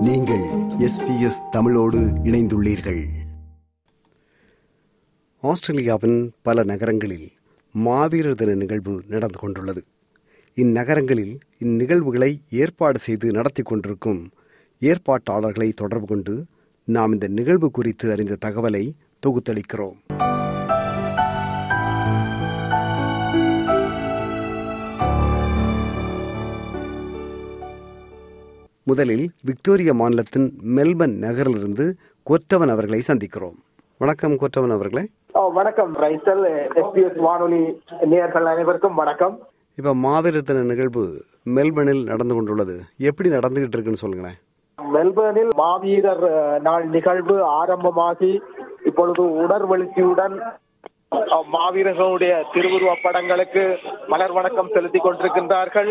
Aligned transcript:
நீங்கள் 0.00 0.44
எஸ்பிஎஸ் 0.78 1.48
தமிழோடு 1.50 1.98
இணைந்துள்ளீர்கள். 1.98 3.08
ஆஸ்திரேலியாவின் 5.40 6.32
பல 6.42 6.62
நகரங்களில் 6.62 7.32
மாவீரர் 7.72 8.34
தின 8.34 8.54
நிகழ்வு 8.54 9.02
நடந்து 9.08 9.38
கொண்டுள்ளது. 9.38 9.84
இந்நகரங்களில் 10.54 11.40
இந்நிகழ்வுகளை 11.60 12.40
ஏற்பாடு 12.50 12.98
செய்து 12.98 13.30
நடத்தி 13.30 13.62
கொண்டிருக்கும் 13.62 14.30
ஏற்பாட்டாளர்களை 14.80 15.72
தொடர்பு 15.72 16.06
கொண்டு 16.06 16.44
நாம் 16.84 17.12
இந்த 17.12 17.28
நிகழ்வு 17.28 17.70
குறித்து 17.70 18.12
அறிந்த 18.12 18.36
தகவலை 18.44 18.92
தொகுத்தளிக்கிறோம். 19.26 20.09
முதலில் 28.86 29.30
விக்டோரியா 29.44 29.92
மாநிலத்தின் 29.92 30.46
மெல்பர்ன் 30.76 31.16
நகரிலிருந்து 31.18 31.84
கொற்றவன் 32.26 32.68
அவர்களை 32.68 33.02
சந்திக்கிறோம். 33.08 33.58
வணக்கம் 34.00 34.36
கொற்றவன் 34.36 34.70
அவர்களே. 34.70 35.04
வணக்கம் 35.54 35.92
ரைசல் 35.96 36.44
எஸ்பிஎஸ் 36.74 37.18
வானொலி 37.18 37.60
நேயர்கள் 38.04 38.44
அனைவருக்கும் 38.44 38.94
வணக்கம். 38.94 39.34
இப்ப 39.78 39.94
மாவீரர் 39.94 40.42
தின 40.42 40.62
நிகழ்வு 40.62 41.02
மெல்பர்னில் 41.46 42.04
நடந்து 42.04 42.34
கொண்டுள்ளது. 42.34 42.76
எப்படி 43.00 43.28
நடந்துகிட்டு 43.28 43.76
இருக்குன்னு 43.76 43.96
சொல்லுங்களேன். 43.96 44.38
மெல்பர்னில் 44.78 45.52
மாவீரர் 45.56 46.24
நாள் 46.60 46.88
நிகழ்வு 46.88 47.44
ஆரம்பமாகி 47.44 48.32
இப்பொழுது 48.84 49.22
அஹ், 51.12 51.46
மாவீரர்களுடைய 51.52 52.32
திருவுருவ 52.52 52.96
படங்களுக்கு 53.02 53.62
மலர் 54.08 54.32
வணக்கம் 54.32 54.68
செலுத்திக் 54.74 55.04
கொண்டிருக்கின்றார்கள். 55.04 55.90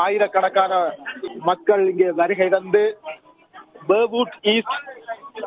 ஆயிரக்கணக்கான 0.00 0.72
மக்கள் 1.44 1.82
இங்கே 1.88 2.08
வருகை 2.18 2.48
தந்து 2.48 2.84
பேர்வுட் 3.88 4.34
ஈஸ்ட் 4.52 4.76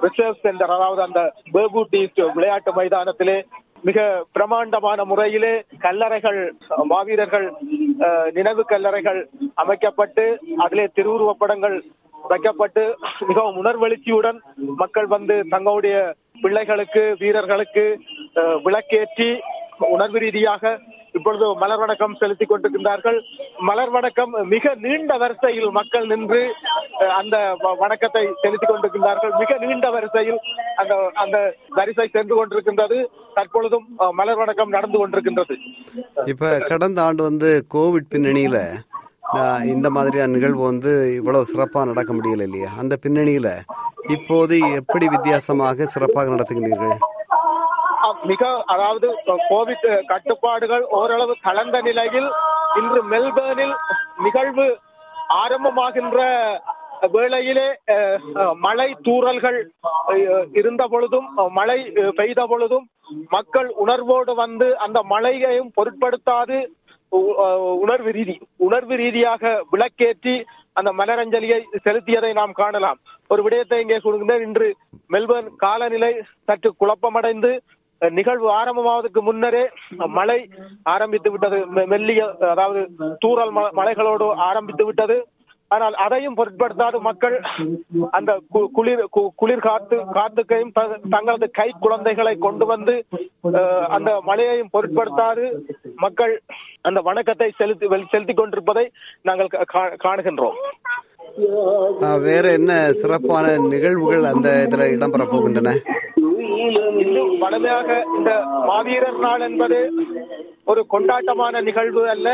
ரிசர்வ் 0.04 0.42
சென்டர் 0.42 0.74
அதாவது 0.76 1.02
அந்த 1.04 1.22
பேர்வுட் 1.54 1.96
ஈஸ்ட் 2.00 2.22
விளையாட்டு 2.36 2.72
மைதானத்திலே 2.78 3.38
மிக 3.84 4.00
பிரமாண்டமான 4.36 5.00
முறையிலே 5.06 5.54
கல்லறைகள் 5.82 6.40
மாவீரர்கள் 6.92 7.48
நினைவு 8.36 8.64
கல்லறைகள் 8.66 9.20
அமைக்கப்பட்டு 9.58 10.26
அதிலே 10.64 10.86
திருவுருவப் 10.96 11.42
படங்கள் 11.42 11.76
வைக்கப்பட்டு 12.24 12.84
மிகவும் 13.28 13.58
உணர்வெழுச்சியுடன் 13.62 14.40
மக்கள் 14.80 15.08
வந்து 15.12 15.36
தங்களுடைய 15.50 15.96
பிள்ளைகளுக்கு 16.44 17.04
வீரர்களுக்கு 17.20 17.84
அஹ், 18.36 18.58
விளக்கேற்றி 18.66 19.30
உணர்வு 19.90 20.20
ரீதியாக 20.20 20.64
இப்பொழுது 21.14 21.56
மலர் 21.56 21.78
வணக்கம் 21.78 22.16
செலுத்திக் 22.20 22.52
கொண்டிருக்கின்றார்கள். 22.52 23.22
மலர் 23.60 23.90
வணக்கம் 23.90 24.32
மிக 24.48 24.76
நீண்ட 24.76 25.18
வரிசையில் 25.18 25.70
மக்கள் 25.70 26.06
நின்று 26.08 26.54
அந்த 27.18 27.38
வ- 27.60 27.78
வணக்கத்தை 27.78 28.28
செலுத்திக் 28.42 28.70
கொண்டிருக்கின்றார்கள். 28.70 29.38
மிக 29.40 29.58
நீண்ட 29.66 29.90
வரிசையில் 29.92 30.40
அந்த 30.76 31.12
அந்த 31.14 31.56
வரிசை 31.70 32.10
சென்று 32.12 32.36
கொண்டிருக்கின்றது. 32.36 33.06
தற்பொழுதும் 33.34 33.88
மலர் 34.12 34.38
வணக்கம் 34.38 34.70
நடந்து 34.70 35.08
கொண்டிருக்கின்றது. 35.08 35.56
இப்ப 36.26 36.58
கடந்த 36.58 37.02
ஆண்டு 37.02 37.24
வந்து 37.24 37.66
கோவிட் 37.74 38.12
பின்னணியில 38.12 38.60
இந்த 39.64 39.90
மாதிரியான 39.90 40.32
நிகழ்வு 40.32 40.64
வந்து 40.64 41.16
இவ்வளவு 41.16 41.46
சிறப்பா 41.54 41.86
நடக்க 41.86 42.14
முடியல 42.14 42.42
இல்லையா? 42.42 42.72
அந்த 42.78 42.98
பின்னணியில 43.08 43.50
இப்போது 44.08 44.60
எப்படி 44.74 45.08
வித்தியாசமாக 45.08 45.86
சிறப்பாக 45.86 46.30
நடத்துகின்றீர்கள்? 46.32 46.98
மிக 48.30 48.44
அதாவது 48.66 49.08
கோவிட் 49.50 49.88
கட்டுப்பாடுகள் 50.06 50.84
ஓரளவு 51.00 51.34
கலந்த 51.42 51.78
நிலையில் 51.82 52.30
இன்று 52.76 53.02
மெல்பர்னில் 53.12 53.76
நிகழ்வு 54.18 54.68
ஆரம்பமாகின்ற 55.42 56.20
வேளையிலே 57.14 57.68
மழை 58.66 58.88
தூறல்கள் 59.08 59.58
இருந்த 60.54 60.84
பொழுதும் 60.88 61.28
மழை 61.52 61.80
பெய்த 62.16 62.42
பொழுதும் 62.48 62.86
மக்கள் 63.30 63.70
உணர்வோடு 63.84 64.34
வந்து 64.36 64.68
அந்த 64.78 65.00
மழையையும் 65.04 65.74
பொருட்படுத்தாது 65.78 66.58
உணர்வு 67.82 68.12
ரீதி 68.12 68.36
உணர்வு 68.68 68.96
ரீதியாக 68.96 69.52
விளக்கேற்றி 69.72 70.36
அந்த 70.76 70.90
மலரஞ்சலியை 71.00 71.58
செலுத்தியதை 71.86 72.32
நாம் 72.34 72.54
காணலாம். 72.54 73.00
ஒரு 73.30 73.42
விடயத்தை 73.44 73.78
இங்கே 73.82 73.98
கொடுக்கின்றேன் 73.98 74.46
இன்று 74.48 74.68
மெல்பர்ன் 75.10 75.50
காலநிலை 75.56 76.12
சற்று 76.48 76.70
குழப்பமடைந்து 76.82 77.52
நிகழ்வு 78.10 78.52
ஆரம்பமாவதற்கு 78.52 79.22
முன்னரே 79.22 79.70
மழை 79.90 80.50
ஆரம்பித்து 80.84 81.32
விட்டது. 81.32 81.66
மெல்லிய 81.66 82.36
அதாவது 82.40 82.90
தூறல் 83.00 83.52
ம- 83.56 83.72
மலைகளோடு 83.76 84.34
ஆரம்பித்து 84.36 84.86
விட்டது. 84.86 85.28
ஆனால் 85.68 85.94
அதையும் 85.94 86.36
பொருட்படுத்தாத 86.38 87.00
மக்கள் 87.00 87.42
அந்த 88.12 88.42
குளிர் 88.72 89.06
குளிர் 89.36 89.60
காத்து 89.60 89.96
காத்துக்கையும் 89.96 90.72
தங்களது 91.10 91.52
கை 91.52 91.74
குழந்தைகளை 91.80 92.38
கொண்டு 92.38 92.66
வந்து 92.66 93.06
அஹ், 93.54 93.86
அந்த 93.86 94.22
மழையையும் 94.22 94.70
பொருட்படுத்தாது. 94.74 95.52
மக்கள் 95.96 96.42
அந்த 96.82 97.00
வணக்கத்தை 97.00 97.52
செலுத்தி 97.58 97.88
வெல்- 97.88 98.10
செலுத்திக் 98.10 98.38
கொண்டிருப்பதை 98.38 98.92
நாங்கள் 99.22 99.48
கா- 99.52 99.64
கா- 99.74 99.96
காணுகின்றோம். 100.04 100.58
வேற 102.22 102.52
என்ன 102.52 102.92
சிறப்பான 102.92 103.58
நிகழ்வுகள் 103.58 104.24
அந்த 104.24 104.68
இதுல 104.70 104.80
இடம்பெற 104.80 105.26
போகின்றன? 105.26 105.70
இன்னும் 106.68 107.34
வலிமையாக 107.44 107.90
இந்த 108.18 108.32
மாவீரர் 108.70 109.20
நாள் 109.26 109.46
என்பது 109.50 109.80
ஒரு 110.72 110.82
கொண்டாட்டமான 110.94 111.62
நிகழ்வு 111.68 112.04
அல்ல. 112.14 112.30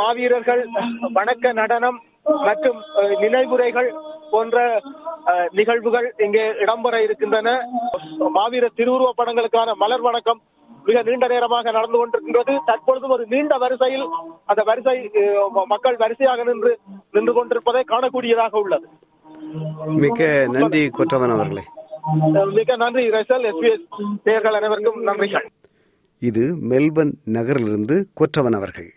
மாவீரர்கள் 0.00 0.62
வணக்க 1.18 1.52
நடனம் 1.60 1.98
மற்றும் 2.46 2.78
நினைவுரைகள் 3.22 3.90
போன்ற 4.32 4.56
நிகழ்வுகள் 5.58 6.06
இங்கே 6.26 6.44
இடம்பெற 6.64 6.94
இருக்கின்றன. 7.06 7.48
மாவீர 8.38 8.64
திருவுருவ 8.78 9.10
படங்களுக்கான 9.20 9.74
மலர் 9.82 10.06
வணக்கம் 10.08 10.40
மிக 10.86 11.00
நீண்ட 11.08 11.24
நேரமாக 11.32 11.72
நடந்து 11.78 11.98
கொண்டிருக்கின்றது. 11.98 12.54
தற்பொழுதும் 12.68 13.14
ஒரு 13.16 13.24
நீண்ட 13.34 13.56
வரிசையில் 13.64 14.06
அந்த 14.50 14.62
வரிசை 14.70 14.96
மக்கள் 15.74 16.00
வரிசையாக 16.04 16.44
நின்று 16.50 16.72
நின்று 17.16 17.34
கொண்டிருப்பதை 17.38 17.82
காணக்கூடியதாக 17.92 18.56
உள்ளது. 18.64 18.88
மிக்க 20.02 20.22
நன்றி 20.56 20.82
குற்றவன் 20.98 21.34
அவர்களே. 21.36 21.64
மிக 22.52 22.76
நன்றி 22.76 23.10
ரசல் 23.10 23.46
எஸ்பிஎஸ் 23.50 24.18
நேயர்கள் 24.24 24.54
அனைவருக்கும் 24.54 25.06
நன்றிகள். 25.06 25.46
இது 26.18 26.56
மெல்பர்ன் 26.56 27.12
நகரிலிருந்து 27.24 28.08
கொற்றவன் 28.14 28.52
அவர்கள். 28.52 28.92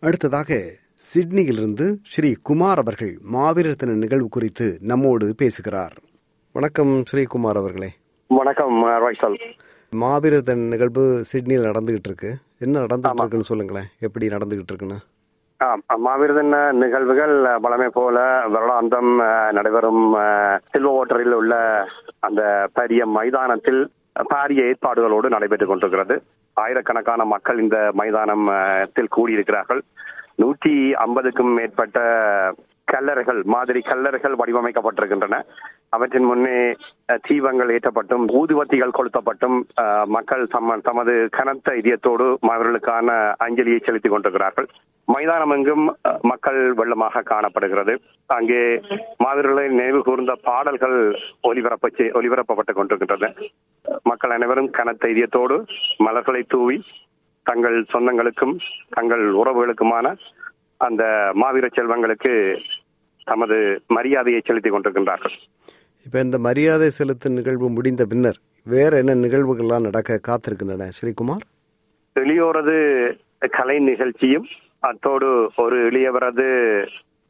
அடுத்ததாக 0.00 0.64
சிட்னியிலிருந்து 1.14 1.96
ஸ்ரீ 2.04 2.34
குமார் 2.42 2.78
அவர்கள் 2.78 3.18
மாவீரர் 3.22 3.76
தின 3.76 3.92
நிகழ்வு 3.92 4.28
குறித்து 4.28 4.78
நம்மோடு 4.80 5.34
பேசுகிறார். 5.36 5.96
வணக்கம் 6.52 7.04
ஸ்ரீ 7.04 7.22
குமார் 7.22 7.56
அவர்களே. 7.56 7.88
வணக்கம் 8.26 8.84
ராய்சல் 8.84 9.38
மாவீரர் 9.90 10.42
தின 10.42 10.60
நிகழ்வு 10.60 11.24
சிட்னியில் 11.24 11.70
நடந்துகிட்டு 11.70 12.08
இருக்கு. 12.10 12.36
என்ன 12.64 12.80
நடந்துகிட்டு 12.84 13.22
இருக்குன்னு 13.22 13.50
சொல்லுங்களேன். 13.50 13.88
எப்படி 14.06 14.26
நடந்துகிட்டு 14.26 14.72
இருக்குன்னு? 14.72 14.98
மாவீரதன் 16.06 16.54
நிகழ்வுகள் 16.82 17.34
வளமை 17.64 17.88
போல 17.98 18.18
வருடாந்தம் 18.54 19.10
நடைபெறும் 19.52 20.02
சில்வர் 20.70 20.96
ஓட்டரில் 20.98 21.36
உள்ள 21.40 21.54
அந்த 22.26 22.42
பெரிய 22.78 23.06
மைதானத்தில் 23.06 23.80
பாரிய 24.34 24.60
ஏற்பாடுகளோடு 24.70 25.28
நடைபெற்றுக் 25.28 25.68
கொண்டிருக்கிறது. 25.68 26.16
ஆயிரக்கணக்கான 26.52 27.24
மக்கள் 27.24 27.58
இந்த 27.64 27.78
மைதானத்தில் 28.00 29.14
கூடியிருக்கிறார்கள். 29.16 29.82
நூற்றி 30.34 30.94
ஐம்பதுக்கும் 30.94 31.52
மேற்பட்ட 31.58 31.98
கல்லறைகள் 32.88 33.40
மாதிரி 33.46 33.80
கல்லறைகள் 33.82 34.38
வடிவமைக்கப்பட்டிருக்கின்றன. 34.40 35.36
அவற்றின் 35.90 36.24
முன்னே 36.24 36.56
தீபங்கள் 37.26 37.72
ஏற்றப்பட்டும் 37.74 38.24
ஊதுவத்திகள் 38.32 38.96
கொளுத்தப்பட்டும் 38.98 39.56
அஹ், 39.82 40.06
மக்கள் 40.08 40.44
தம 40.46 40.78
தமது 40.80 41.28
கனத்த 41.30 41.76
இதயத்தோடு 41.76 42.26
அவர்களுக்கான 42.48 43.08
அஞ்சலியை 43.46 43.80
செலுத்திக் 43.80 44.12
கொண்டிருக்கிறார்கள். 44.12 44.68
மைதானம் 45.08 45.50
எங்கும் 45.50 45.84
அஹ், 46.04 46.18
மக்கள் 46.22 46.60
வெள்ளமாக 46.74 47.22
காணப்படுகிறது. 47.24 47.94
அங்கே 48.30 48.62
மாவீரர்களை 49.24 49.66
நினைவு 49.70 50.02
கூர்ந்த 50.02 50.34
பாடல்கள் 50.42 50.98
ஒலிபரப்ப 51.42 51.86
ஒலிபரப்பப்பட்டுக் 52.14 52.78
கொண்டிருக்கின்றன. 52.78 53.30
மக்கள் 54.04 54.30
அனைவரும் 54.30 54.70
கனத்த 54.70 55.08
இதயத்தோடு 55.08 55.56
மலர்களை 55.98 56.42
தூவி 56.48 56.78
தங்கள் 57.46 57.78
சொந்தங்களுக்கும் 57.92 58.54
தங்கள் 58.90 59.24
உறவுகளுக்குமான 59.34 60.06
அந்த 60.80 61.02
மாவீர 61.34 61.66
செல்வங்களுக்கு 61.70 62.32
தமது 63.28 63.56
மரியாதையை 63.86 64.40
செலுத்திக் 64.44 64.74
கொண்டிருக்கின்றார்கள். 64.74 65.36
இப்ப 66.06 66.20
இந்த 66.26 66.38
மரியாதை 66.38 66.88
செலுத்தும் 66.90 67.32
நிகழ்வு 67.32 67.68
முடிந்த 67.70 68.04
பின்னர் 68.04 68.38
வேற 68.74 68.96
என்ன 68.96 69.12
நிகழ்வுகள்லாம் 69.24 69.86
நடக்க 69.88 70.20
காத்திருக்கின்றன 70.28 70.88
ஸ்ரீகுமார்? 70.98 71.44
எளியோரது 72.20 72.76
கலை 73.50 73.78
நிகழ்ச்சியும் 73.78 74.46
அத்தோடு 74.78 75.28
ஒரு 75.56 75.76
எளியவரது 75.90 76.48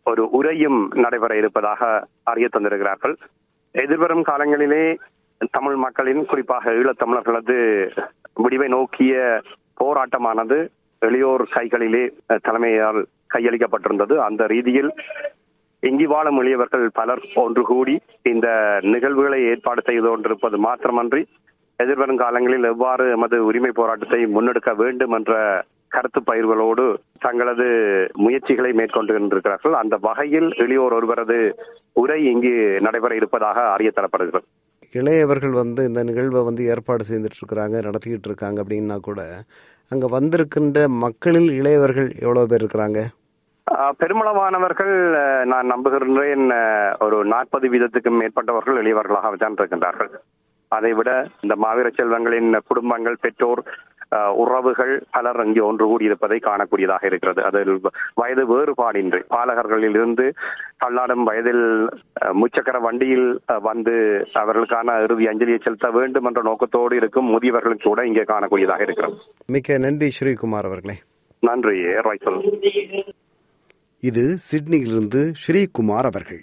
ஒரு 0.04 0.22
உரையும் 0.30 0.78
நடைபெற 0.94 1.32
இருப்பதாக 1.36 2.06
அறிய 2.22 2.48
தந்திருக்கிறார்கள். 2.52 3.14
எதிர்வரும் 3.70 4.24
காலங்களிலே 4.24 4.84
தமிழ் 5.50 5.76
மக்களின் 5.76 6.22
குறிப்பாக 6.26 6.72
ஈழத்தமிழர்களது 6.72 7.58
விடிவை 8.34 8.68
நோக்கிய 8.68 9.42
போராட்டமானது 9.80 10.58
எளியோர் 11.06 11.44
கைகளிலே 11.52 12.04
தலைமையால் 12.48 13.00
கையளிக்கப்பட்டிருந்தது. 13.34 14.16
அந்த 14.28 14.46
ரீதியில் 14.46 14.90
இங்கி 15.82 16.06
வாழும் 16.06 16.38
எளியவர்கள் 16.38 16.86
பலர் 16.90 17.22
ஒன்று 17.36 17.62
கூடி 17.62 17.94
இந்த 18.22 18.48
நிகழ்வுகளை 18.92 19.40
ஏற்பாடு 19.50 19.82
செய்து 19.86 20.08
கொண்டிருப்பது 20.08 20.56
மாத்திரமன்றி 20.58 21.22
எதிர்வரும் 21.78 22.16
காலங்களில் 22.16 22.64
எவ்வாறு 22.64 23.04
எமது 23.10 23.36
உரிமை 23.44 23.70
போராட்டத்தை 23.70 24.20
முன்னெடுக்க 24.26 24.70
வேண்டும் 24.74 25.12
என்ற 25.12 25.32
கருத்து 25.88 26.20
பயிர்களோடு 26.22 26.84
தங்களது 27.18 27.66
முயற்சிகளை 28.16 28.72
மேற்கொண்டு 28.72 29.12
கொண்டிருக்கிறார்கள் 29.12 29.72
அந்த 29.72 29.96
வகையில் 29.98 30.48
எளியோர் 30.56 30.92
ஒருவரது 30.92 31.38
உரை 31.92 32.18
இங்கு 32.24 32.52
நடைபெற 32.80 33.14
இருப்பதாக 33.14 33.60
அறிய 33.70 33.90
தரப்படுகிறது 33.94 34.46
இளையவர்கள் 34.94 35.50
வந்து 35.52 35.80
இந்த 35.84 36.02
நிகழ்வை 36.02 36.42
வந்து 36.42 36.62
ஏற்பாடு 36.64 37.04
செய்துட்டு 37.04 37.40
இருக்கிறாங்க 37.40 37.76
நடத்திக்கிட்டு 37.82 38.28
இருக்காங்க 38.28 38.62
அப்படின்னா 38.62 38.96
கூட 39.00 39.20
அங்க 39.90 40.06
வந்திருக்கின்ற 40.08 40.78
மக்களில் 40.98 41.50
இளையவர்கள் 41.50 42.08
எவ்வளவு 42.20 42.46
பேர் 42.46 42.62
இருக்கிறாங்க? 42.62 43.00
பெருமளவானவர்கள் 44.00 44.94
நான் 45.44 45.70
நம்புகின்றேன் 45.72 46.46
ஆஹ் 46.56 46.94
ஒரு 47.06 47.18
நாற்பது 47.32 47.66
வீதத்துக்கும் 47.72 48.20
மேற்பட்டவர்கள் 48.20 48.80
எளியவர்களாக 48.82 49.36
தான் 49.36 49.58
இருக்கின்றார்கள் 49.58 50.12
அதை 50.72 50.90
விட 50.96 51.10
இந்த 51.42 51.54
மாவீர 51.62 51.88
செல்வங்களின் 51.92 52.50
குடும்பங்கள் 52.70 53.22
பெற்றோர் 53.22 53.62
உறவுகள் 54.42 54.92
பலர் 55.14 55.40
இங்கே 55.44 55.62
ஒன்று 55.66 55.84
கூடியிருப்பதை 55.86 56.36
காணக்கூடியதாக 56.40 57.02
இருக்கிறது. 57.08 57.40
அதில் 57.48 57.72
வயது 58.20 58.42
வேறுபாடின்றி 58.50 59.20
பாலகர்களில் 59.32 59.96
இருந்து 59.98 60.26
தள்ளாடும் 60.82 61.24
வயதில் 61.28 61.64
முச்சக்கர 62.40 62.78
வண்டியில் 62.86 63.26
வந்து 63.68 63.94
அவர்களுக்கான 64.40 64.96
இறுதி 65.04 65.26
அஞ்சலியை 65.32 65.60
செலுத்த 65.60 65.90
வேண்டும் 65.96 66.28
என்ற 66.30 66.42
நோக்கத்தோடு 66.42 66.96
இருக்கும் 67.00 67.30
முதியவர்களுக்கு 67.34 67.86
கூட 67.86 68.04
இங்கே 68.10 68.24
காணக்கூடியதாக 68.32 68.86
இருக்கிறது 68.88 69.18
மிக்க 69.48 69.78
நன்றி 69.78 70.10
ஸ்ரீகுமார் 70.18 70.70
அவர்களே. 70.70 70.96
நன்றி 71.42 71.76
ராய்சல் 72.06 72.40
இது 74.00 74.38
சிட்னியிலிருந்து 74.50 75.34
ஸ்ரீகுமார் 75.46 76.04
அவர்கள். 76.04 76.42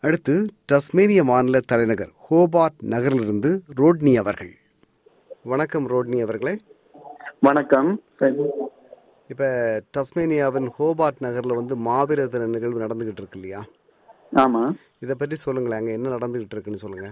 அடுத்து 0.00 0.46
டஸ்மேனிய 0.72 1.24
மாநில 1.24 1.60
தலைநகர் 1.66 2.10
ஹோபார்ட் 2.30 2.78
நகரிலிருந்து 2.80 3.62
ரோட்னி 3.76 4.14
அவர்கள். 4.14 4.56
வணக்கம் 5.42 5.88
ரோட்னி 5.90 6.20
அவர்களே. 6.20 6.56
வணக்கம். 7.40 8.02
இப்ப 9.28 9.44
டஸ்மேனியாவின் 9.98 10.68
ஹோபார்ட் 10.78 11.20
நகர்ல 11.20 11.54
வந்து 11.54 11.76
மாவீரர் 11.76 12.28
தின 12.28 12.46
நிகழ்வு 12.46 12.80
நடந்துகிட்டு 12.80 13.20
இருக்கு 13.22 13.40
இல்லையா? 13.40 13.64
ஆமா. 14.34 14.72
இதை 15.00 15.14
பற்றி 15.18 15.34
சொல்லுங்களேன். 15.34 15.78
அங்க 15.78 15.92
என்ன 15.92 16.08
நடந்துகிட்டு 16.08 16.52
இருக்குன்னு 16.52 16.78
சொல்லுங்க. 16.78 17.10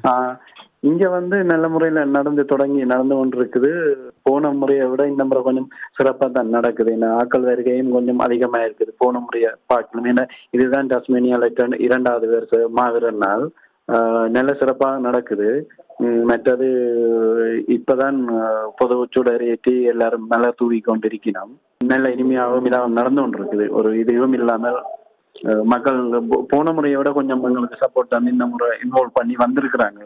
இங்க 0.80 1.08
வந்து 1.08 1.44
நல்ல 1.44 1.68
முறையில 1.68 2.04
நடந்து 2.04 2.44
தொடங்கி 2.44 2.84
நடந்து 2.84 3.26
கொண்டிருக்குது. 3.26 3.94
போன 4.22 4.50
முறையை 4.50 4.86
விட 4.86 5.08
இந்த 5.08 5.24
முறை 5.24 5.42
கொஞ்சம் 5.42 5.68
சிறப்பா 5.98 6.30
தான் 6.30 6.48
நடக்குது. 6.48 6.96
ஏன்னா 6.96 7.16
ஆக்கள் 7.20 7.40
வருகையும் 7.40 7.90
கொஞ்சம் 7.90 8.18
அதிகமா 8.18 8.60
இருக்குது. 8.60 8.88
போன 8.98 9.18
முறையை 9.18 9.50
பார்க்கணும். 9.66 10.16
ஏன்னா 10.16 10.28
இதுதான் 10.50 10.86
டஸ்மேனியால 10.86 11.48
இரண்டு- 11.58 11.80
இரண்டாவது 11.80 12.28
வருஷ 12.28 12.68
மாவீரர் 12.68 13.16
நாள். 13.16 13.50
நல்ல 14.30 14.56
சிறப்பா 14.60 14.98
நடக்குது. 14.98 15.70
மற்றது 16.24 16.66
இப்பதான் 17.68 18.24
பொது 18.76 19.06
சுடரேற்றி 19.16 19.82
எல்லாரும் 19.82 20.26
நல்லா 20.28 20.54
தூவி 20.56 20.80
கொண்டிருக்கிறோம். 20.80 21.60
நல்ல 21.86 22.08
இனிமையாகவும் 22.08 22.66
இதாகவும் 22.66 22.88
நடந்து 22.88 23.26
கொண்டிருக்குது. 23.26 23.68
ஒரு 23.68 23.98
இதுவும் 23.98 24.32
இல்லாமல் 24.32 24.82
மக்கள் 25.72 25.98
போன 26.52 26.72
முறையை 26.76 26.98
விட 26.98 27.10
கொஞ்சம் 27.16 27.42
எங்களுக்கு 27.48 27.82
சப்போர்ட் 27.84 28.12
பண்ணி 28.12 28.30
இந்த 28.34 28.46
முறை 28.52 28.68
இன்வால்வ் 28.84 29.18
பண்ணி 29.18 29.34
வந்திருக்கிறாங்க. 29.44 30.00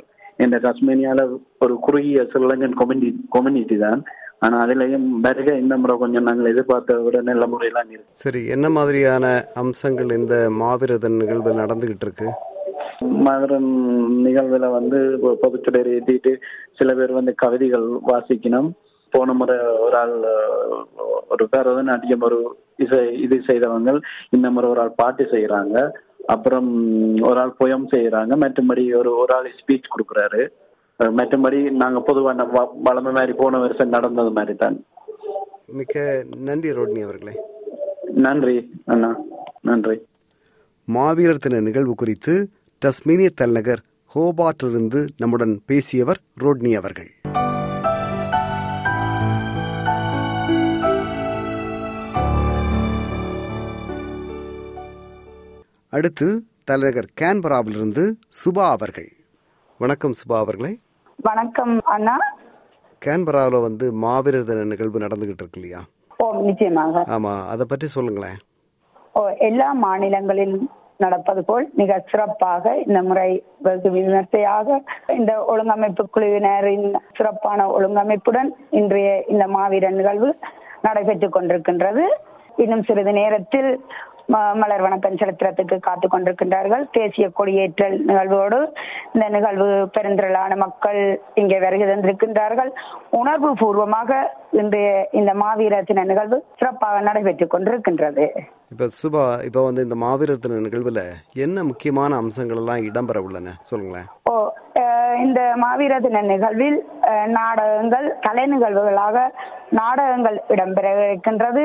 இந்த 0.45 0.57
டஸ்மேனியால 0.65 1.21
ஒரு 1.65 1.75
குறுகிய 1.87 2.23
ஸ்ரீலங்கன் 2.31 2.79
கம்யூனிட்டி 2.81 3.11
கம்யூனிட்டி 3.37 3.77
தான். 3.85 4.03
ஆனா 4.45 4.57
அதுலயும் 4.65 5.07
வருகை 5.25 5.55
இந்த 5.63 5.75
முறை 5.83 5.95
கொஞ்சம் 6.03 6.27
நாங்கள் 6.29 6.51
எதிர்பார்த்ததை 6.53 7.01
விட 7.05 7.21
நல்ல 7.29 7.47
முறையெல்லாம் 7.53 7.91
இருக்கு. 7.95 8.11
சரி 8.25 8.43
என்ன 8.55 8.67
மாதிரியான 8.77 9.25
அம்சங்கள் 9.63 10.11
இந்த 10.19 10.37
மாவீரர் 10.61 11.03
தின 11.05 11.19
நிகழ்வு 11.23 11.55
நடந்துகிட்டு 11.63 12.07
இருக்கு? 12.09 12.29
மகரன் 13.27 13.73
நிகழ்வுல 14.27 14.69
வந்து 14.77 14.99
பொதுச்சுடர் 15.43 15.91
ஏற்றிட்டு 15.97 16.33
சில 16.79 16.95
பேர் 16.99 17.19
வந்து 17.19 17.33
கவிதைகள் 17.43 17.89
வாசிக்கணும். 18.11 18.71
போன 19.13 19.35
முறை 19.41 19.59
ஒரு 19.85 19.97
ஆள் 20.03 20.17
ஒரு 21.35 21.45
பரதநாட்டியம் 21.53 22.25
ஒரு 22.29 22.39
இசை 22.79 23.21
இது 23.21 23.43
செய்தவங்க 23.47 24.01
இந்த 24.31 24.51
முறை 24.51 24.71
ஒரு 24.71 24.81
ஆள் 24.81 24.93
பாட்டு 24.97 25.25
செய்யறாங்க 25.25 25.91
அப்புறம் 26.27 26.69
ஒரு 27.23 27.41
ஆள் 27.41 27.55
புயம் 27.65 27.87
செய்யறாங்க 27.91 28.37
மற்றபடி 28.37 28.97
ஒரு 28.97 29.17
ஒரு 29.17 29.35
ஆள் 29.35 29.53
ஸ்பீச் 29.53 29.83
கொடுக்குறாரு. 29.97 30.49
மற்றபடி 31.03 31.71
நாங்க 31.71 32.01
பொதுவான 32.01 32.45
வ- 32.45 32.69
வளமை 32.85 33.13
மாதிரி 33.13 33.33
போன 33.33 33.59
வருஷம் 33.59 33.89
நடந்தது 33.89 34.31
மாதிரி 34.31 34.57
தான் 34.57 34.85
மிக்க 35.67 36.25
நன்றி 36.37 36.71
ரோட்னி 36.71 37.03
அவர்களே. 37.03 37.41
நன்றி 38.15 38.71
அண்ணா. 38.85 39.17
நன்றி. 39.61 40.07
மாவீரர் 40.85 41.39
தின 41.39 41.61
நிகழ்வு 41.61 41.95
குறித்து 41.95 42.49
டஸ்மேனிய 42.79 43.29
தலைநகர் 43.35 43.81
ஹோபார்ட்டிலிருந்து 44.15 45.09
நம்முடன் 45.17 45.61
பேசியவர் 45.67 46.19
ரோட்னி 46.41 46.77
அவர்கள். 46.77 47.11
அடுத்து 55.91 56.27
தலைநகர் 56.65 57.07
கேன்பராவிலிருந்து 57.21 58.03
சுபா 58.39 58.65
அவர்கள். 58.71 59.09
வணக்கம் 59.79 60.11
சுபா 60.11 60.37
அவர்களே. 60.39 60.79
வணக்கம் 61.23 61.81
அண்ணா. 61.85 62.17
கேன்பராவில் 63.07 63.61
வந்து 63.61 63.93
மாவீரர் 63.93 64.45
தின 64.45 64.65
நிகழ்வு 64.65 64.99
நடந்துகிட்டு 64.99 65.43
இருக்கு 65.43 65.61
இல்லையா? 65.61 65.81
ஓ 66.17 66.27
நிச்சயமாக. 66.43 67.01
ஆமா 67.01 67.47
அதை 67.47 67.67
பற்றி 67.69 67.87
சொல்லுங்களேன். 67.87 68.37
ஓ 69.13 69.29
எல்லா 69.29 69.73
மாநிலங்களிலும் 69.73 70.71
நடப்பது 70.97 71.45
போல் 71.45 71.71
மிக 71.75 72.05
சிறப்பாக 72.11 72.77
இந்த 72.87 73.03
முறை 73.03 73.45
வெகு 73.59 73.91
விமர்சையாக 73.91 74.83
இந்த 75.09 75.33
ஒழுங்கமைப்பு 75.49 76.05
குழுவினரின் 76.17 76.95
சிறப்பான 77.17 77.67
ஒழுங்கமைப்புடன் 77.79 78.51
இன்றைய 78.71 79.25
இந்த 79.29 79.47
மாவீரர் 79.47 80.01
நிகழ்வு 80.01 80.37
நடைபெற்றுக் 80.83 81.37
கொண்டிருக்கின்றது. 81.37 82.07
இன்னும் 82.63 82.87
சிறிது 82.87 83.13
நேரத்தில் 83.19 83.69
மலர் 84.61 84.83
வணக்கம் 84.85 85.19
செலுத்துறதுக்கு 85.21 85.77
காத்து 85.85 86.07
கொண்டிருக்கின்றார்கள். 86.07 86.83
தேசிய 86.97 87.27
கொடியேற்றல் 87.39 87.95
நிகழ்வோடு 88.09 88.59
இந்த 89.13 89.27
நிகழ்வு 89.35 89.69
பெருந்திரளான 89.95 90.57
மக்கள் 90.65 91.01
இங்கே 91.41 91.59
வருகை 91.65 91.87
தந்திருக்கின்றார்கள். 91.91 92.71
உணர்வு 93.21 93.51
பூர்வமாக 93.61 94.19
இன்றைய 94.63 94.91
இந்த 95.21 95.33
மாவீரர் 95.43 95.89
தின 95.91 96.05
நிகழ்வு 96.11 96.39
சிறப்பாக 96.61 97.01
நடைபெற்றுக் 97.09 97.53
கொண்டிருக்கின்றது. 97.55 98.27
இப்ப 98.73 98.89
சுபா 99.01 99.25
இப்ப 99.49 99.63
வந்து 99.69 99.85
இந்த 99.87 99.99
மாவீரர் 100.05 100.45
தின 100.47 100.61
நிகழ்வுல 100.67 101.05
என்ன 101.47 101.65
முக்கியமான 101.71 102.19
அம்சங்கள் 102.23 102.61
எல்லாம் 102.63 102.87
இடம்பெற 102.89 103.21
உள்ளன? 103.29 103.55
சொல்லுங்களேன். 103.71 104.11
ஓ 104.31 104.35
இந்த 105.27 105.41
மாவீர 105.63 105.95
தின 106.07 106.21
நிகழ்வில் 106.33 106.79
நாடகங்கள் 107.39 108.09
கலை 108.27 108.45
நிகழ்வுகளாக 108.55 109.17
நாடகங்கள் 109.73 110.43
இடம்பெற 110.49 110.87
இருக்கின்றது 111.05 111.63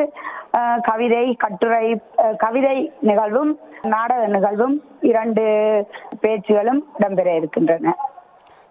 கவிதை 0.81 1.36
கட்டுரை 1.36 1.86
அஹ், 2.17 2.36
கவிதை 2.36 2.75
நிகழ்வும் 3.01 3.53
நாடக 3.88 4.27
நிகழ்வும் 4.27 4.75
இரண்டு 5.01 5.43
பேச்சுகளும் 6.22 6.83
இடம்பெற 7.00 7.36
இருக்கின்றன 7.36 7.95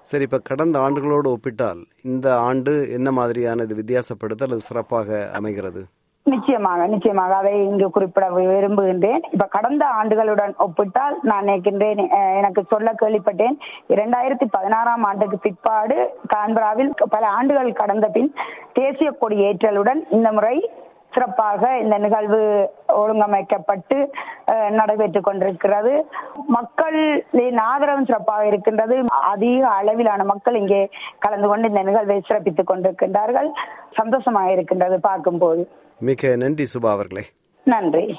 சரி 0.06 0.22
இப்ப 0.22 0.38
கடந்த 0.44 0.78
ஆண்டுகளோடு 0.78 1.28
ஒப்பிட்டால் 1.28 1.80
இந்த 2.04 2.36
ஆண்டு 2.40 2.88
என்ன 2.90 3.10
மாதிரியான 3.10 3.62
இது 3.62 3.74
வித்தியாசப்படுத்த 3.74 4.42
அல்லது 4.42 4.60
சிறப்பாக 4.60 5.28
அமைகிறது? 5.32 5.82
நிச்சயமாக 6.26 6.86
நிச்சயமாக. 6.86 7.36
அதை 7.36 7.64
இங்கு 7.64 7.90
குறிப்பிட 7.90 8.26
விரும்புகின்றேன். 8.30 9.22
இப்ப 9.30 9.46
கடந்த 9.46 9.84
ஆண்டுகளுடன் 9.98 10.54
ஒப்பிட்டால் 10.58 11.16
நான் 11.22 11.44
நினைக்கின்றேன் 11.44 12.02
எனக்கு 12.36 12.64
சொல்ல 12.68 12.94
கேள்விப்பட்டேன். 13.02 13.56
இரண்டாயிரத்தி 13.88 14.46
பதினாறாம் 14.50 15.02
ஆண்டுக்கு 15.02 15.38
பிற்பாடு 15.38 15.96
கான்பராவில் 16.34 16.92
பல 17.10 17.26
ஆண்டுகள் 17.28 17.72
கடந்த 17.72 18.08
பின் 18.08 18.30
தேசிய 18.72 19.10
கொடி 19.14 19.38
ஏற்றலுடன் 19.44 20.02
இந்த 20.10 20.32
முறை 20.32 20.56
சிறப்பாக 21.12 21.78
இந்த 21.78 21.98
நிகழ்வு 21.98 22.38
ஒழுங்கமைக்கப்பட்டு 22.96 23.96
அஹ், 24.52 24.70
நடைபெற்றுக் 24.70 25.24
கொண்டிருக்கிறது. 25.24 25.92
மக்களின் 26.48 27.58
ஆதரவும் 27.64 28.04
சிறப்பாக 28.04 28.46
இருக்கின்றது. 28.46 28.96
அதிக 29.26 29.68
அளவிலான 29.70 30.24
மக்கள் 30.24 30.54
இங்கே 30.54 30.80
கலந்து 31.18 31.48
கொண்டு 31.48 31.68
இந்த 31.68 31.82
நிகழ்வை 31.82 32.22
சிறப்பித்துக் 32.24 32.70
கொண்டிருக்கின்றார்கள். 32.70 33.50
சந்தோஷமாக 33.90 34.52
இருக்கின்றது 34.52 35.00
பார்க்கும்போது. 35.00 35.62
மிக 36.02 36.36
நன்றி 36.36 36.66
சுபா 36.74 36.90
அவர்களே. 36.90 37.26
நன்றி. 37.64 38.14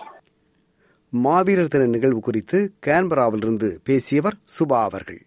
மாவீரர் 1.09 1.67
தின 1.67 1.85
நிகழ்வு 1.85 2.19
குறித்து 2.19 2.73
கேன்பராவிலிருந்து 2.85 3.77
பேசியவர் 3.83 4.35
சுபா 4.59 4.81
அவர்கள். 4.81 5.21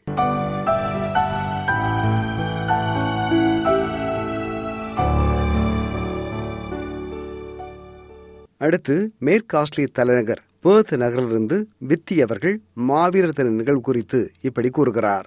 அடுத்து 8.57 9.13
மேற்கு 9.19 9.59
ஆஸ்திரேலிய 9.59 9.95
தலைநகர் 9.95 10.43
பேர்த் 10.63 10.97
நகரிலிருந்து 10.97 11.69
வித்தி 11.89 12.21
அவர்கள் 12.21 12.61
மாவீரர் 12.75 13.33
தின 13.33 13.49
நிகழ்வு 13.49 13.81
குறித்து 13.81 14.31
இப்படி 14.41 14.71
கூறுகிறார். 14.71 15.27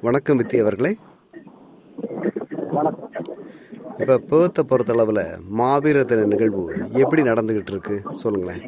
வணக்கம் 0.00 0.42
வித்தி 0.42 0.60
அவர்களே. 0.60 0.96
இப்ப 4.02 4.16
பேர்த்தை 4.30 4.62
பொறுத்தளவுல 4.64 5.20
மாவீர 5.60 5.98
தின 6.04 6.24
நிகழ்வு 6.32 6.62
எப்படி 7.02 7.22
நடந்துகிட்டு 7.28 7.72
இருக்கு 7.72 7.96
சொல்லுங்களேன். 8.22 8.62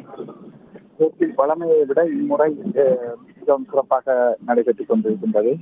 போட்டில் 0.99 1.33
வளமையை 1.39 1.81
விட 1.89 2.01
இம்முறை 2.13 2.49
அஹ், 2.83 3.01
மிகவும் 3.31 3.67
சிறப்பாக 3.71 4.15
நடைபெற்றுக் 4.47 4.89
கொண்டிருக்கின்றது. 4.91 5.53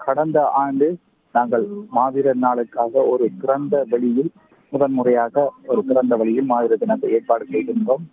கடந்த 0.00 0.38
ஆண்டு 0.62 0.88
நாங்கள் 1.34 1.66
மாவீரர் 1.92 2.42
நாளுக்காக 2.44 3.04
ஒரு 3.12 3.26
திறந்த 3.40 3.84
வழியில் 3.92 4.30
முதன்முறையாக 4.72 5.36
ஒரு 5.68 5.82
திறந்த 5.90 6.14
வழியில் 6.16 6.50
மாவீர 6.52 6.76
தினத்தை 6.76 7.10
ஏற்பாடு 7.16 7.44
செய்திருந்தோம். 7.52 8.04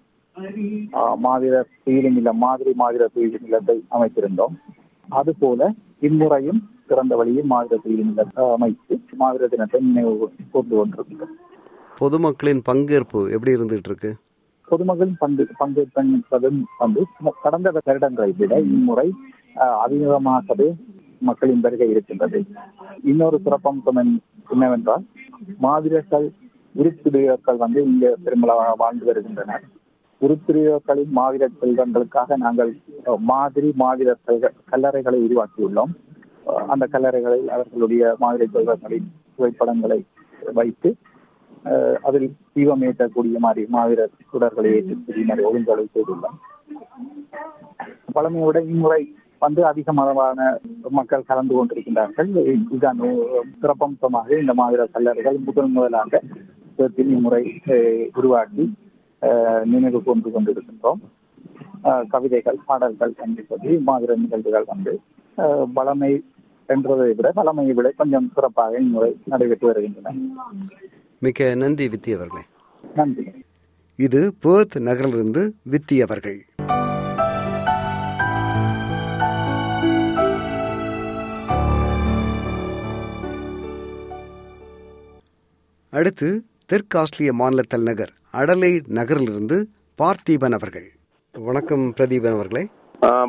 ஆஹ், 0.99 1.17
மாவீரர் 1.25 1.71
துயிலும் 1.85 2.19
இல்லம் 2.21 2.41
மாதிரி 2.45 2.73
மாவீரர் 2.75 3.15
துயிலும் 3.15 3.47
இல்லத்தை 3.47 3.77
அமைத்திருந்தோம். 3.97 4.55
அதுபோல 5.09 5.61
இம்முறையும் 6.01 6.61
திறந்த 6.87 7.15
வழியில் 7.19 7.49
மாவீரர் 7.51 7.85
துயிலும் 7.85 8.11
இல்லத்தை 8.11 8.45
அமைத்து 8.55 8.95
மாவீரர் 9.21 9.49
தினத்தை 9.49 9.81
நினைவு 9.81 10.31
கூர்ந்து 10.51 11.07
பொதுமக்களின் 11.97 12.61
பங்கேற்பு 12.71 13.31
எப்படி 13.31 13.53
இருந்துகிட்டு 13.53 13.89
இருக்கு 13.89 14.15
பொதுமக்களின் 14.69 15.47
பங்கு 15.57 15.85
பங்கேற்பதும் 15.95 16.63
வந்து 16.77 17.05
கடந்த 17.43 17.71
வருடங்களை 17.71 18.33
விட 18.37 18.59
இம்முறை 18.59 19.13
அதிகமாகவே 19.55 20.73
மக்களின் 21.19 21.59
வருகை 21.59 21.89
இருக்கின்றது. 21.89 22.45
இன்னொரு 23.03 23.39
சிறப்பம்சம் 23.45 23.95
என்- 23.95 24.19
என்னவென்றால் 24.49 25.03
மாவீரர்கள் 25.57 26.31
உருப்பிடியர்கள் 26.75 27.57
வந்து 27.57 27.83
இங்கே 27.83 28.13
பெருமளவாக 28.25 28.73
வாழ்ந்து 28.77 29.05
வருகின்றனர். 29.05 29.63
உருப்பிடியர்களின் 30.21 31.09
மாவீரர் 31.09 31.59
செல்வங்களுக்காக 31.61 32.35
நாங்கள் 32.37 32.77
மாதிரி 33.17 33.71
மாவீரர் 33.75 34.19
செல்வ- 34.23 34.51
கல்லறைகளை 34.71 35.27
உருவாக்கியுள்ளோம். 35.27 35.93
அந்த 36.67 36.85
கல்லறைகளில் 36.87 37.49
அவர்களுடைய 37.49 38.03
மாதிரி 38.19 38.45
செல்வங்களின் 38.53 39.07
புகைப்படங்களை 39.35 39.99
வைத்து 40.53 40.89
அஹ் 41.65 41.97
அதில் 42.01 42.27
தீபம் 42.53 42.83
ஏற்றக்கூடிய 42.83 43.39
மாதிரி 43.39 43.63
மாவீரர் 43.69 44.13
சுடர்களை 44.31 44.69
ஏற்றக்கூடிய 44.73 45.25
மாதிரி 45.25 45.45
ஒழுங்குகளை 45.45 45.85
செய்துள்ளோம் 45.89 46.37
பழமையோட 48.15 48.57
இம்முறை 48.67 49.01
வந்து 49.41 49.61
அதிக 49.65 49.91
அளவான 49.97 50.39
மக்கள் 50.91 51.27
கலந்து 51.29 51.53
கொண்டிருக்கின்றார்கள். 51.55 52.29
இதுதான் 52.65 52.99
சிறப்பம்சமாக 53.61 54.37
இந்த 54.39 54.53
மாவீரர் 54.53 54.93
கல்லறைகள் 54.95 55.37
முதல் 55.39 55.71
முதலாக 55.71 56.11
இம்முறை 57.09 57.43
அஹ், 57.69 58.05
உருவாக்கி 58.15 58.65
நினைவு 59.65 59.99
கொண்டு 60.03 60.29
கொண்டிருக்கின்றோம். 60.29 61.01
கவிதைகள் 62.09 62.59
பாடல்கள் 62.65 63.13
என்று 63.19 63.43
மாவீரர் 63.81 64.21
நிகழ்வுகள் 64.23 64.67
வந்து 64.67 64.93
அஹ், 65.37 65.67
பழமை 65.73 66.11
என்றதை 66.71 67.13
விட 67.13 67.31
பழமையை 67.35 67.73
விட 67.73 67.93
கொஞ்சம் 67.97 68.31
சிறப்பாக 68.35 68.77
இம்முறை 68.77 69.17
நடைபெற்று 69.25 69.67
வருகின்றன. 69.67 70.15
மிக்க 71.19 71.55
நன்றி 71.55 71.87
வித்தி 71.87 72.15
அவர்களே. 72.15 72.43
நன்றி. 72.95 73.23
இது 73.95 74.33
பேர்த் 74.45 74.79
நகரிலிருந்து 74.79 75.53
வித்தி 75.71 76.01
அவர்கள். 76.01 76.45
அடுத்து 85.89 86.43
தெற்கு 86.65 86.99
ஆஸ்திரேலிய 86.99 87.37
மாநில 87.37 87.61
தலைநகர் 87.67 88.11
அடலை 88.33 88.83
நகரிலிருந்து 88.87 89.67
பார்த்தீபன் 89.97 90.53
அவர்கள். 90.53 90.91
வணக்கம் 91.31 91.93
பிரதீபன் 91.97 92.33
அவர்களே. 92.33 92.67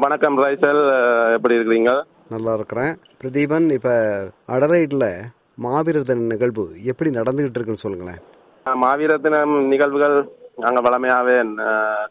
வணக்கம் 0.00 0.38
ரைசல். 0.38 1.32
எப்படி 1.32 1.54
இருக்கிறீங்க? 1.54 2.02
நல்லா 2.34 2.52
இருக்கிறேன் 2.58 2.92
பிரதீபன் 3.22 3.66
இப்ப 3.76 3.90
அடலைட்ல 4.54 5.06
மாவீரர் 5.64 6.06
தின 6.10 6.28
நிகழ்வு 6.32 6.64
எப்படி 6.90 7.10
நடந்துகிட்டு 7.18 7.58
இருக்குன்னு 7.58 7.84
சொல்லுங்களேன். 7.84 8.20
மாவீரர் 8.84 9.24
தினம் 9.24 9.54
நிகழ்வுகள் 9.72 10.16
நாங்க 10.64 10.80
வளமையாவே 10.86 11.34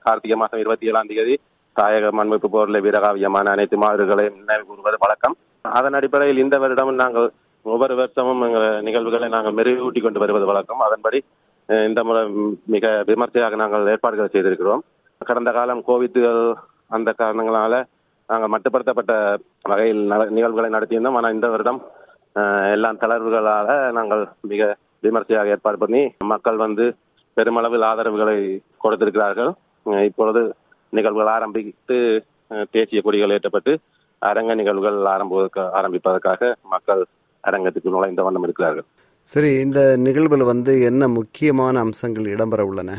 கார்த்திகை 0.06 0.38
மாதம் 0.42 0.62
இருபத்தி 0.64 0.90
ஏழாம் 0.92 1.10
தேதி 1.12 1.36
தாயக 1.76 2.12
மண்மிப்பு 2.20 2.48
போரில் 2.56 2.84
வீரகாவியமான 2.86 3.52
அனைத்து 3.56 3.76
மாவீரர்களையும் 3.84 4.40
நினைவு 4.42 4.64
கூறுவது 4.70 4.98
வழக்கம். 5.04 5.36
அதன் 5.66 5.98
அடிப்படையில் 6.00 6.44
இந்த 6.44 6.56
வருடம் 6.64 6.92
நாங்கள் 7.04 7.28
ஒவ்வொரு 7.66 7.96
வருஷமும் 8.00 8.42
எங்கள் 8.48 8.68
நிகழ்வுகளை 8.88 9.28
நாங்கள் 9.36 9.56
மெருகூட்டி 9.60 10.02
கொண்டு 10.06 10.22
வருவது 10.24 10.46
வழக்கம். 10.52 10.82
அதன்படி 10.88 11.20
இந்த 11.90 12.02
முறை 12.08 12.22
மிக 12.76 12.86
விமர்சையாக 13.10 13.58
நாங்கள் 13.64 13.90
ஏற்பாடுகள் 13.94 14.34
செய்திருக்கிறோம். 14.36 14.84
கடந்த 15.30 15.52
காலம் 15.58 15.84
கோவித்துகள் 15.90 16.42
அந்த 16.98 17.10
காரணங்களால 17.22 17.74
நாங்கள் 18.32 18.54
மட்டுப்படுத்தப்பட்ட 18.54 19.14
வகையில் 19.72 20.04
நிகழ்வுகளை 20.38 20.70
நடத்தியிருந்தோம். 20.76 21.18
ஆனால் 21.20 21.36
இந்த 21.38 21.48
வருடம் 21.54 21.80
எல்லாம் 22.76 23.00
தளர்வுகளால 23.04 23.70
நாங்கள் 23.98 24.24
மிக 24.52 24.68
விமர்சையாக 25.06 25.54
ஏற்பாடு 25.56 25.78
பண்ணி 25.84 26.02
மக்கள் 26.34 26.60
வந்து 26.66 26.86
பெருமளவில் 27.38 27.88
ஆதரவுகளை 27.92 28.38
கொடுத்திருக்கிறார்கள். 28.84 29.52
இப்பொழுது 30.10 30.42
நிகழ்வுகள் 30.98 31.34
ஆரம்பித்து 31.38 31.98
தேசிய 32.76 33.02
கொடிகள் 33.06 33.34
ஏற்றப்பட்டு 33.36 33.74
அரங்க 34.30 34.54
நிகழ்வுகள் 34.60 34.98
ஆரம்புவதற்கு 35.14 35.62
ஆரம்பிப்பதற்காக 35.80 36.52
மக்கள் 36.74 37.02
அரங்கத்துக்கு 37.44 37.94
நுழைந்த 37.94 38.24
வண்ணம் 38.26 38.46
இருக்கிறார்கள். 38.48 38.88
சரி 39.34 39.52
இந்த 39.66 39.82
நிகழ்வுல 40.08 40.46
வந்து 40.52 40.74
என்ன 40.90 41.08
முக்கியமான 41.20 41.80
அம்சங்கள் 41.86 42.32
இடம்பெற 42.36 42.62
உள்ளன? 42.70 42.92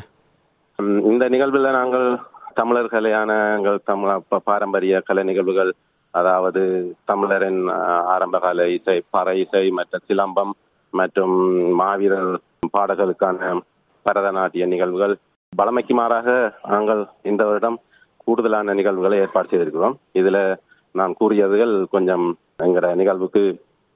இந்த 1.12 1.24
நிகழ்வில் 1.34 1.76
நாங்கள் 1.78 2.06
தமிழர் 2.54 2.92
கலையான 2.92 3.56
எங்கள் 3.56 3.78
தமிழ் 3.85 4.21
பாரம்பரிய 4.44 5.00
கலை 5.00 5.25
நிகழ்வுகள் 5.25 5.73
அதாவது 6.11 6.62
தமிழரின் 7.04 7.68
ஆரம்பகால 8.14 8.68
இசை 8.68 9.02
பறை 9.11 9.40
இசை 9.40 9.71
மற்ற 9.71 9.99
சிலம்பம் 10.09 10.50
மற்றும் 10.90 11.35
மாவீரர் 11.75 12.40
பாடல்களுக்கான 12.78 13.61
பரதநாட்டிய 14.04 14.66
நிகழ்வுகள். 14.66 15.14
பழமைக்கு 15.56 15.94
மாறாக 15.94 16.59
நாங்கள் 16.68 17.06
இந்த 17.23 17.44
வருடம் 17.44 17.78
கூடுதலான 18.25 18.75
நிகழ்வுகளை 18.75 19.18
ஏற்பாடு 19.18 19.49
செய்திருக்கிறோம். 19.49 19.97
இதுல 20.14 20.56
நான் 20.92 21.14
கூறியதுகள் 21.21 21.75
கொஞ்சம் 21.90 22.26
எங்கிற 22.64 22.94
நிகழ்வுக்கு 22.94 23.42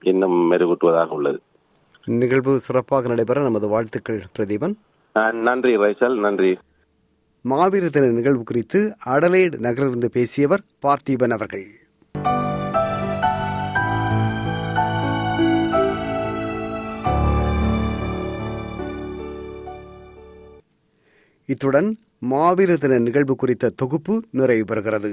இன்னும் 0.02 0.36
மெருகூட்டுவதாக 0.52 1.08
உள்ளது. 1.08 1.40
நிகழ்வு 2.04 2.58
சிறப்பாக 2.58 3.08
நடைபெற 3.08 3.42
நமது 3.42 3.68
வாழ்த்துக்கள் 3.68 4.22
பிரதீபன். 4.38 4.74
நன்றி 5.32 5.76
ரைசல் 5.76 6.14
நன்றி. 6.14 6.58
மாவீர 7.50 7.88
தின 7.88 8.06
நிகழ்வு 8.06 8.42
குறித்து 8.42 8.96
அடலேடு 9.06 9.56
நகரிலிருந்து 9.58 10.10
பேசியவர் 10.10 10.62
பார்த்தீபன் 10.82 11.30
அவர்கள். 11.30 11.66
இத்துடன் 21.46 21.98
மாவீர 22.30 22.76
தின 22.76 22.98
நிகழ்வு 22.98 23.36
குறித்த 23.36 23.68
தொகுப்பு 23.68 24.24
நிறைவு 24.30 24.64
பெறுகிறது 24.64 25.12